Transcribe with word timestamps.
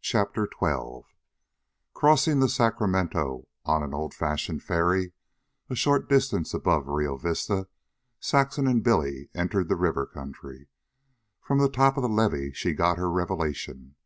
CHAPTER 0.00 0.48
XII 0.48 1.02
Crossing 1.92 2.40
the 2.40 2.48
Sacramento 2.48 3.48
on 3.66 3.82
an 3.82 3.92
old 3.92 4.14
fashioned 4.14 4.62
ferry 4.62 5.12
a 5.68 5.74
short 5.74 6.08
distance 6.08 6.54
above 6.54 6.88
Rio 6.88 7.18
Vista, 7.18 7.68
Saxon 8.18 8.66
and 8.66 8.82
Billy 8.82 9.28
entered 9.34 9.68
the 9.68 9.76
river 9.76 10.06
country. 10.06 10.68
From 11.42 11.58
the 11.58 11.68
top 11.68 11.98
of 11.98 12.02
the 12.02 12.08
levee 12.08 12.54
she 12.54 12.72
got 12.72 12.96
her 12.96 13.10
revelation. 13.10 13.96